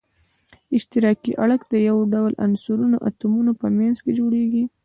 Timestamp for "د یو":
1.73-1.97